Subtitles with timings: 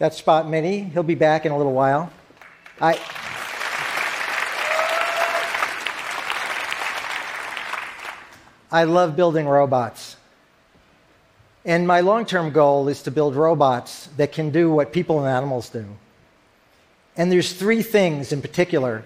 [0.00, 0.80] That's Spot Mini.
[0.80, 2.10] He'll be back in a little while.
[2.80, 2.98] I.
[8.72, 10.16] I love building robots.
[11.66, 15.28] And my long term goal is to build robots that can do what people and
[15.28, 15.84] animals do.
[17.14, 19.04] And there's three things in particular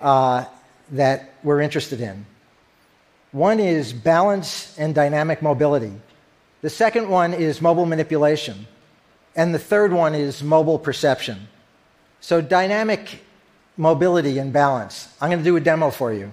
[0.00, 0.44] uh,
[0.90, 2.26] that we're interested in.
[3.30, 5.92] One is balance and dynamic mobility.
[6.62, 8.66] The second one is mobile manipulation.
[9.34, 11.48] And the third one is mobile perception.
[12.20, 13.22] So, dynamic
[13.76, 15.08] mobility and balance.
[15.20, 16.32] I'm going to do a demo for you.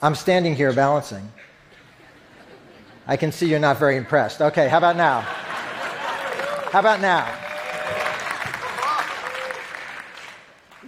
[0.00, 1.30] I'm standing here balancing.
[3.06, 4.40] I can see you're not very impressed.
[4.40, 5.20] Okay, how about now?
[5.20, 7.32] How about now?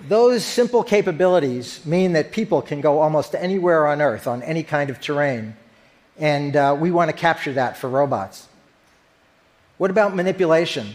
[0.08, 4.88] Those simple capabilities mean that people can go almost anywhere on Earth on any kind
[4.88, 5.54] of terrain,
[6.16, 8.47] and uh, we want to capture that for robots.
[9.78, 10.94] What about manipulation?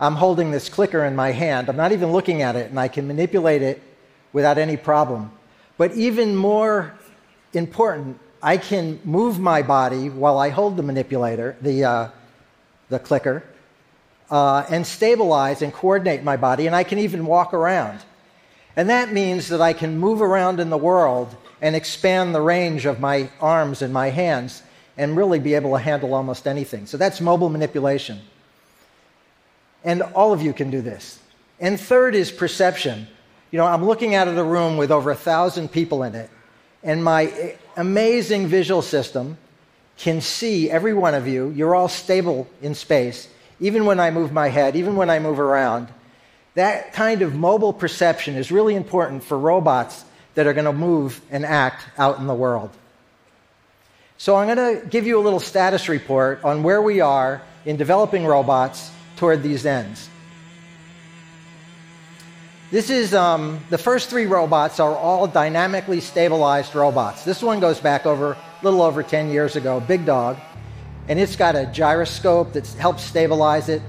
[0.00, 1.68] I'm holding this clicker in my hand.
[1.68, 3.80] I'm not even looking at it, and I can manipulate it
[4.32, 5.30] without any problem.
[5.78, 6.92] But even more
[7.52, 12.08] important, I can move my body while I hold the manipulator, the, uh,
[12.88, 13.44] the clicker,
[14.28, 18.00] uh, and stabilize and coordinate my body, and I can even walk around.
[18.74, 22.86] And that means that I can move around in the world and expand the range
[22.86, 24.62] of my arms and my hands
[24.96, 26.86] and really be able to handle almost anything.
[26.86, 28.20] So that's mobile manipulation.
[29.84, 31.18] And all of you can do this.
[31.58, 33.06] And third is perception.
[33.50, 36.30] You know, I'm looking out of the room with over a thousand people in it,
[36.82, 39.36] and my amazing visual system
[39.96, 41.50] can see every one of you.
[41.50, 43.28] You're all stable in space,
[43.58, 45.88] even when I move my head, even when I move around.
[46.54, 50.04] That kind of mobile perception is really important for robots
[50.34, 52.70] that are going to move and act out in the world.
[54.20, 57.78] So, I'm going to give you a little status report on where we are in
[57.78, 60.10] developing robots toward these ends.
[62.70, 67.24] This is um, the first three robots are all dynamically stabilized robots.
[67.24, 70.36] This one goes back over a little over 10 years ago, Big Dog,
[71.08, 73.80] and it's got a gyroscope that helps stabilize it.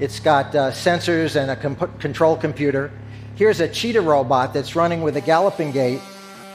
[0.00, 2.90] It's got uh, sensors and a comp- control computer.
[3.36, 6.00] Here's a cheetah robot that's running with a galloping gait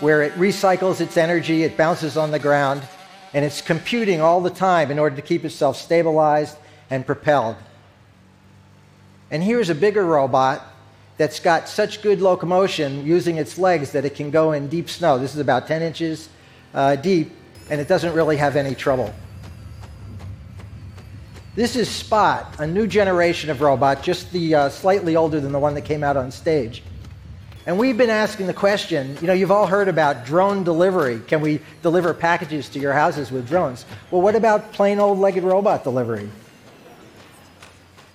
[0.01, 2.83] where it recycles its energy, it bounces on the ground,
[3.33, 6.57] and it's computing all the time in order to keep itself stabilized
[6.89, 7.55] and propelled.
[9.31, 10.63] And here's a bigger robot
[11.17, 15.17] that's got such good locomotion using its legs that it can go in deep snow.
[15.17, 16.29] This is about 10 inches
[16.73, 17.31] uh, deep,
[17.69, 19.13] and it doesn't really have any trouble.
[21.55, 25.59] This is Spot, a new generation of robot, just the uh, slightly older than the
[25.59, 26.83] one that came out on stage.
[27.65, 31.21] And we've been asking the question you know, you've all heard about drone delivery.
[31.27, 33.85] Can we deliver packages to your houses with drones?
[34.11, 36.29] Well, what about plain old legged robot delivery?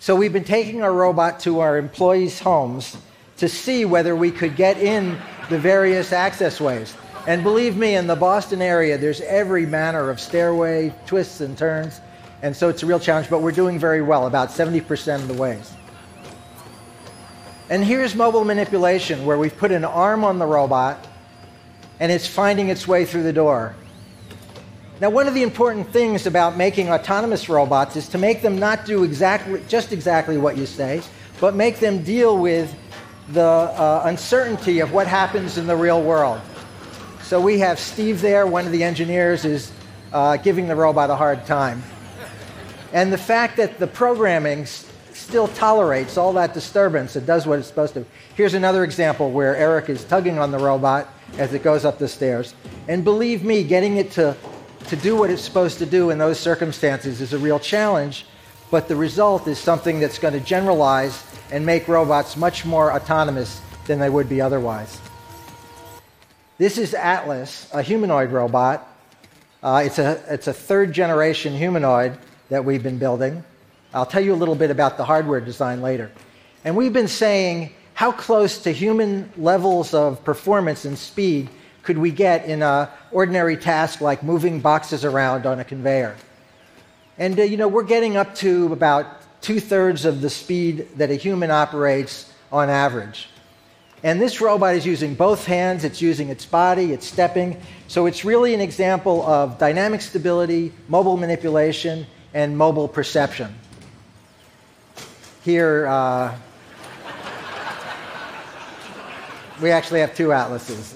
[0.00, 2.96] So we've been taking our robot to our employees' homes
[3.38, 6.94] to see whether we could get in the various access ways.
[7.26, 12.00] And believe me, in the Boston area, there's every manner of stairway twists and turns.
[12.42, 15.34] And so it's a real challenge, but we're doing very well, about 70% of the
[15.34, 15.72] ways.
[17.70, 21.06] And here's mobile manipulation, where we've put an arm on the robot
[22.00, 23.74] and it's finding its way through the door.
[25.00, 28.84] Now, one of the important things about making autonomous robots is to make them not
[28.84, 31.02] do exactly, just exactly what you say,
[31.40, 32.74] but make them deal with
[33.28, 36.40] the uh, uncertainty of what happens in the real world.
[37.22, 39.70] So we have Steve there, one of the engineers, is
[40.12, 41.82] uh, giving the robot a hard time.
[42.92, 44.66] And the fact that the programming
[45.28, 48.04] still tolerates all that disturbance, it does what it's supposed to.
[48.34, 52.08] Here's another example where Eric is tugging on the robot as it goes up the
[52.08, 52.54] stairs.
[52.88, 54.34] And believe me, getting it to
[54.86, 58.24] to do what it's supposed to do in those circumstances is a real challenge,
[58.70, 61.22] but the result is something that's going to generalize
[61.52, 64.98] and make robots much more autonomous than they would be otherwise.
[66.56, 68.88] This is Atlas, a humanoid robot.
[69.62, 72.16] Uh, it's, a, it's a third generation humanoid
[72.48, 73.44] that we've been building.
[73.94, 76.10] I'll tell you a little bit about the hardware design later.
[76.64, 81.48] And we've been saying how close to human levels of performance and speed
[81.82, 86.16] could we get in an ordinary task like moving boxes around on a conveyor?
[87.16, 89.06] And, uh, you know, we're getting up to about
[89.40, 93.28] two thirds of the speed that a human operates on average.
[94.04, 97.60] And this robot is using both hands, it's using its body, it's stepping.
[97.88, 103.54] So it's really an example of dynamic stability, mobile manipulation, and mobile perception
[105.48, 106.36] here, uh,
[109.62, 110.94] we actually have two atlases.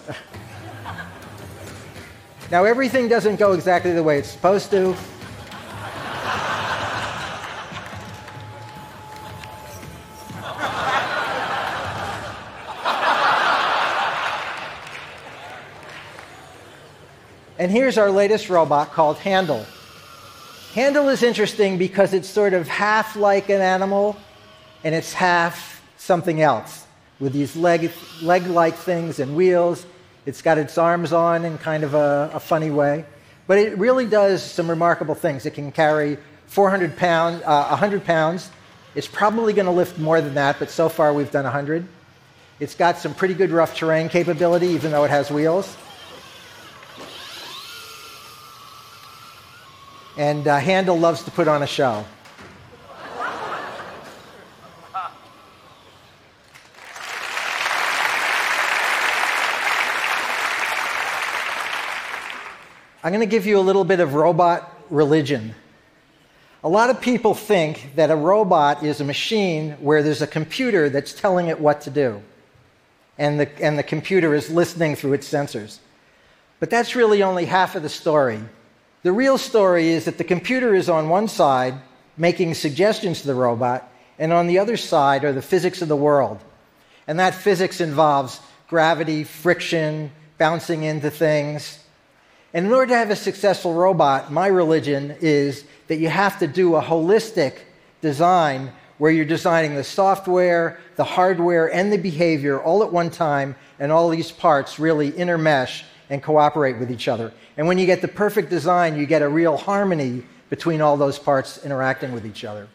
[2.51, 4.95] now, everything doesn't go exactly the way it's supposed to.
[17.59, 19.65] And here's our latest robot called Handle.
[20.75, 24.19] Handle is interesting because it's sort of half like an animal,
[24.85, 26.87] and it's half something else
[27.21, 27.91] with these leg
[28.21, 29.87] leg-like things and wheels.
[30.27, 33.05] It's got its arms on in kind of a, a, funny way.
[33.47, 35.47] But it really does some remarkable things.
[35.47, 38.51] It can carry 400 pounds, uh, 100 pounds.
[38.95, 41.87] It's probably going to lift more than that, but so far we've done 100.
[42.61, 45.77] It's got some pretty good rough terrain capability, even though it has wheels.
[50.17, 52.05] and uh, Handle loves to put on a show.
[63.05, 65.57] I'm going to give you a little bit of robot religion.
[66.63, 70.89] A lot of people think that a robot is a machine where there's a computer
[70.89, 72.23] that's telling it what to do,
[73.19, 75.81] and the, and the computer is listening through its sensors.
[76.61, 78.41] But that's really only half of the story.
[79.03, 81.75] The real story is that the computer is on one side
[82.17, 83.91] making suggestions to the robot,
[84.21, 86.39] and on the other side are the physics of the world.
[87.09, 88.39] And that physics involves
[88.69, 91.81] gravity, friction, bouncing into things.
[92.55, 96.47] And in order to have a successful robot, my religion is that you have to
[96.47, 97.59] do a holistic
[98.01, 103.57] design where you're designing the software, the hardware, and the behavior all at one time,
[103.79, 107.33] and all these parts really intermesh and cooperate with each other.
[107.57, 111.19] And when you get the perfect design, you get a real harmony between all those
[111.19, 112.69] parts interacting with each other.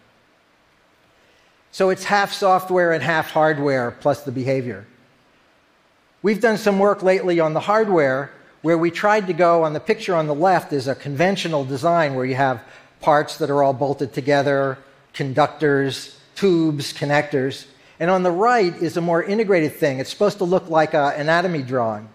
[1.71, 4.87] So it's half software and half hardware plus the behavior.
[6.23, 8.31] We've done some work lately on the hardware
[8.61, 12.15] where we tried to go on the picture on the left is a conventional design
[12.15, 12.63] where you have
[13.01, 14.77] parts that are all bolted together,
[15.13, 17.65] conductors, tubes, connectors.
[17.99, 19.99] And on the right is a more integrated thing.
[19.99, 22.09] It's supposed to look like an anatomy drawing.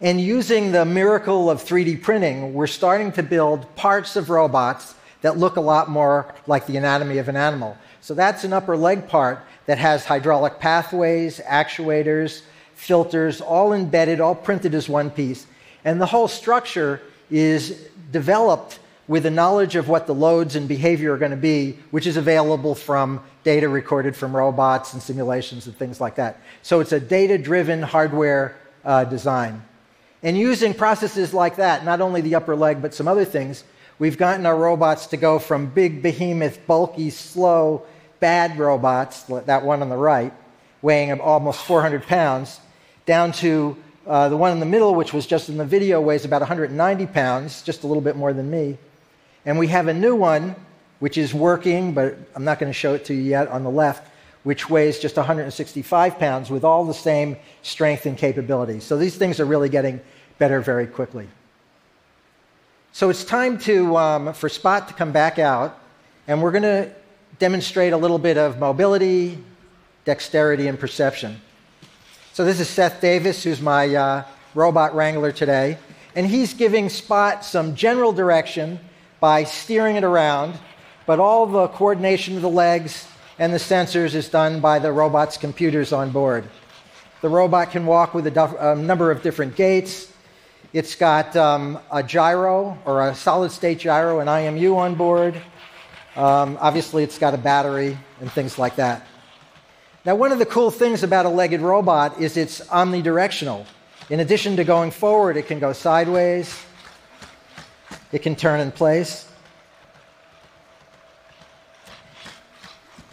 [0.00, 5.38] And using the miracle of 3D printing, we're starting to build parts of robots that
[5.38, 7.76] look a lot more like the anatomy of an animal.
[8.00, 12.42] So that's an upper leg part that has hydraulic pathways, actuators,
[12.74, 15.46] filters, all embedded, all printed as one piece.
[15.84, 17.00] And the whole structure
[17.30, 21.76] is developed with a knowledge of what the loads and behavior are going to be,
[21.90, 26.40] which is available from data recorded from robots and simulations and things like that.
[26.62, 29.62] So it's a data driven hardware uh, design.
[30.22, 33.64] And using processes like that, not only the upper leg, but some other things,
[33.98, 37.84] we've gotten our robots to go from big, behemoth, bulky, slow,
[38.20, 40.32] bad robots, that one on the right,
[40.80, 42.60] weighing almost 400 pounds,
[43.04, 43.76] down to
[44.06, 47.06] uh, the one in the middle, which was just in the video, weighs about 190
[47.06, 48.78] pounds, just a little bit more than me.
[49.44, 50.54] And we have a new one,
[50.98, 53.70] which is working, but I'm not going to show it to you yet, on the
[53.70, 54.08] left,
[54.42, 58.80] which weighs just 165 pounds with all the same strength and capability.
[58.80, 60.00] So these things are really getting
[60.38, 61.28] better very quickly.
[62.92, 65.78] So it's time to, um, for Spot to come back out,
[66.28, 66.92] and we're going to
[67.38, 69.38] demonstrate a little bit of mobility,
[70.04, 71.40] dexterity, and perception.
[72.34, 74.24] So this is Seth Davis, who's my uh,
[74.54, 75.76] robot wrangler today,
[76.16, 78.80] and he's giving Spot some general direction
[79.20, 80.58] by steering it around,
[81.04, 83.06] but all the coordination of the legs
[83.38, 86.48] and the sensors is done by the robot's computers on board.
[87.20, 90.10] The robot can walk with a, number of different gaits.
[90.72, 95.34] It's got um, a gyro or a solid state gyro, and IMU on board.
[96.16, 99.06] Um, obviously, it's got a battery and things like that.
[100.04, 103.64] Now, one of the cool things about a legged robot is it's omnidirectional.
[104.10, 106.60] In addition to going forward, it can go sideways,
[108.10, 109.28] it can turn in place.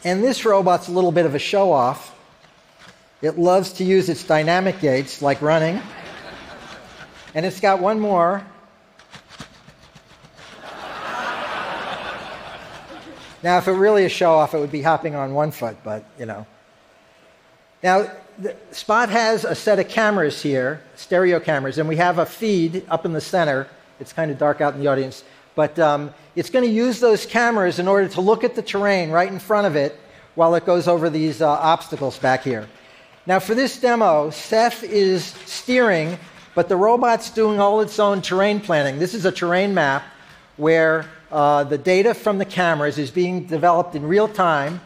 [0.03, 2.15] And this robot's a little bit of a show off.
[3.21, 5.81] It loves to use its dynamic gaits, like running.
[7.35, 8.43] And it's got one more.
[13.43, 16.03] Now, if it really a show off, it would be hopping on one foot, but
[16.17, 16.47] you know.
[17.81, 18.11] Now,
[18.71, 23.05] Spot has a set of cameras here, stereo cameras, and we have a feed up
[23.05, 23.67] in the center.
[23.99, 25.23] It's kind of dark out in the audience.
[25.55, 29.11] But um, it's going to use those cameras in order to look at the terrain
[29.11, 29.99] right in front of it
[30.35, 32.67] while it goes over these uh, obstacles back here.
[33.25, 36.17] Now, for this demo, Seth is steering,
[36.55, 38.99] but the robot's doing all its own terrain planning.
[38.99, 40.03] This is a terrain map
[40.55, 44.79] where uh, the data from the cameras is being developed in real time,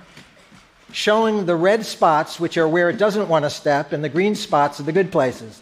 [0.93, 4.35] showing the red spots, which are where it doesn't want to step, and the green
[4.35, 5.62] spots are the good places.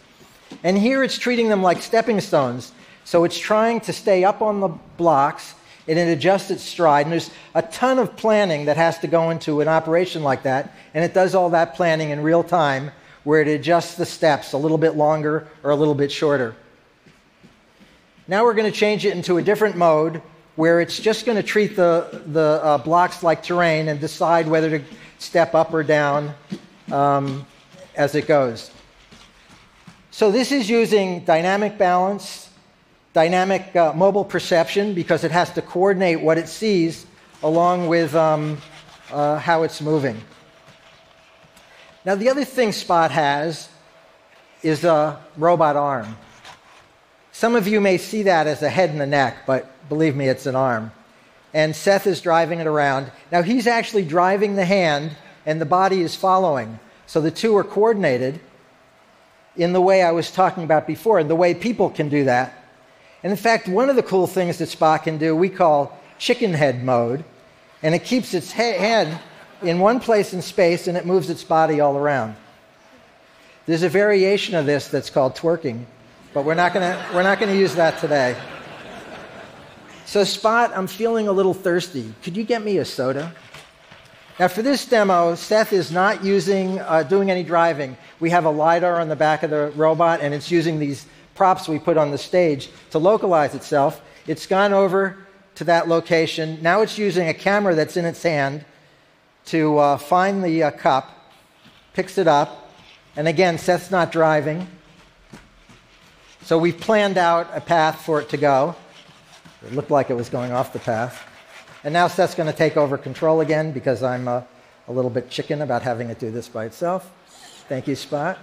[0.62, 2.72] And here it's treating them like stepping stones.
[3.04, 5.54] So it's trying to stay up on the blocks
[5.88, 7.06] and it adjusts its stride.
[7.06, 10.72] And there's a ton of planning that has to go into an operation like that.
[10.94, 12.92] And it does all that planning in real time
[13.24, 16.54] where it adjusts the steps a little bit longer or a little bit shorter.
[18.28, 20.22] Now we're going to change it into a different mode
[20.54, 24.78] where it's just going to treat the, the uh, blocks like terrain and decide whether
[24.78, 24.84] to
[25.22, 26.34] step up or down
[26.90, 27.46] um,
[27.94, 28.70] as it goes.
[30.10, 32.50] So this is using dynamic balance,
[33.12, 37.06] dynamic uh, mobile perception, because it has to coordinate what it sees
[37.42, 38.58] along with um,
[39.10, 40.20] uh, how it's moving.
[42.04, 43.68] Now, the other thing Spot has
[44.62, 46.16] is a robot arm.
[47.30, 50.28] Some of you may see that as a head and a neck, but believe me,
[50.28, 50.92] it's an arm.
[51.54, 53.12] And Seth is driving it around.
[53.30, 56.78] Now, he's actually driving the hand, and the body is following.
[57.06, 58.40] So the two are coordinated
[59.56, 62.58] in the way I was talking about before, and the way people can do that.
[63.22, 66.54] And in fact, one of the cool things that Spot can do, we call chicken
[66.54, 67.24] head mode,
[67.82, 69.20] and it keeps its head
[69.62, 72.34] in one place in space and it moves its body all around.
[73.66, 75.84] There's a variation of this that's called twerking,
[76.34, 78.36] but we're not going to use that today.
[80.12, 82.12] So, Spot, I'm feeling a little thirsty.
[82.22, 83.34] Could you get me a soda?
[84.38, 87.96] Now, for this demo, Seth is not using, uh, doing any driving.
[88.20, 91.66] We have a LiDAR on the back of the robot, and it's using these props
[91.66, 94.02] we put on the stage to localize itself.
[94.26, 95.16] It's gone over
[95.54, 96.58] to that location.
[96.60, 98.66] Now it's using a camera that's in its hand
[99.46, 101.10] to uh, find the uh, cup,
[101.94, 102.70] picks it up,
[103.16, 104.68] and again, Seth's not driving.
[106.42, 108.76] So we've planned out a path for it to go.
[109.64, 111.26] It looked like it was going off the path.
[111.84, 114.42] And now Seth's going to take over control again because I'm uh,
[114.88, 117.10] a little bit chicken about having it do this by itself.
[117.68, 118.38] Thank you, Spot.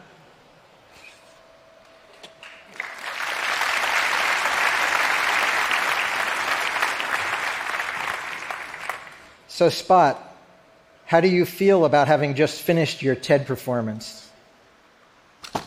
[9.48, 10.18] So, Spot,
[11.06, 14.30] how do you feel about having just finished your TED performance?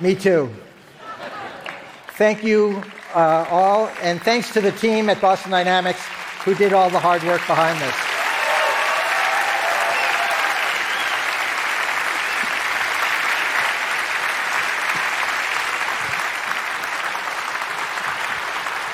[0.00, 0.54] Me too.
[2.16, 2.80] Thank you
[3.12, 5.98] uh, all, and thanks to the team at Boston Dynamics
[6.44, 8.14] who did all the hard work behind this.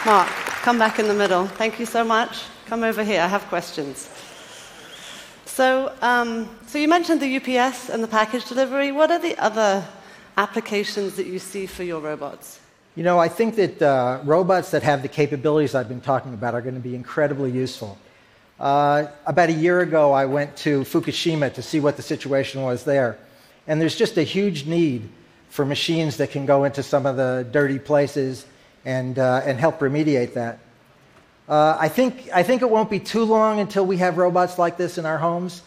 [0.06, 0.28] Marc,
[0.62, 1.46] come back in the middle.
[1.46, 2.44] Thank you so much.
[2.64, 3.20] Come over here.
[3.20, 4.08] I have questions.
[5.44, 8.92] So, um, so you mentioned the UPS and the package delivery.
[8.92, 9.86] What are the other
[10.38, 12.60] applications that you see for your robots?
[12.96, 16.54] You know, I think that uh, robots that have the capabilities I've been talking about
[16.54, 17.96] are going to be incredibly useful.
[18.58, 22.82] Uh, about a year ago, I went to Fukushima to see what the situation was
[22.82, 23.16] there.
[23.68, 25.08] And there's just a huge need
[25.50, 28.44] for machines that can go into some of the dirty places
[28.84, 30.58] and, uh, and help remediate that.
[31.48, 34.76] Uh, I, think, I think it won't be too long until we have robots like
[34.76, 35.62] this in our homes.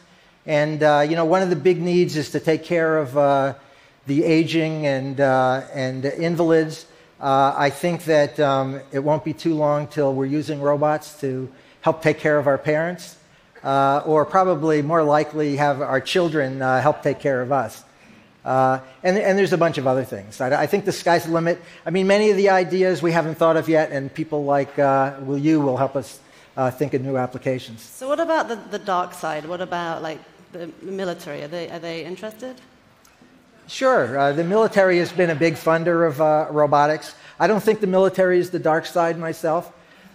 [0.46, 3.54] And, uh, you know, one of the big needs is to take care of uh,
[4.08, 6.86] the aging and, uh, and invalids.
[7.24, 11.50] Uh, I think that um, it won't be too long till we're using robots to
[11.80, 13.16] help take care of our parents,
[13.64, 17.82] uh, or probably more likely have our children help take care of us.
[18.44, 20.42] Uh, and, and, there's a bunch of other things.
[20.42, 21.62] I, I, think the sky's the limit.
[21.86, 25.16] I mean, many of the ideas we haven't thought of yet, and people like uh,
[25.22, 26.20] Will You will help us
[26.58, 27.82] uh, think of new applications.
[27.82, 29.46] So, what about the, the dark side?
[29.46, 30.20] What about like
[30.52, 31.42] the military?
[31.44, 32.60] Are they, are they interested?
[33.68, 34.18] Sure.
[34.18, 37.16] Uh, the military has been a big funder of uh, robotics.
[37.40, 39.72] I don't think the military is the dark side myself.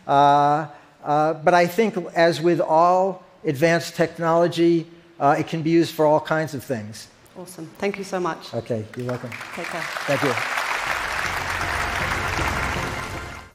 [0.06, 0.68] Uh,
[1.02, 4.86] but I think, as with all advanced technology,
[5.20, 7.08] it can be used for all kinds of things.
[7.36, 7.66] Awesome.
[7.78, 8.52] Thank you so much.
[8.52, 9.30] Okay, you're welcome.
[9.54, 9.82] Take care.
[10.06, 10.67] Thank you.